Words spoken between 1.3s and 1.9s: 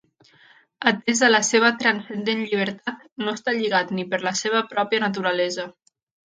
la seva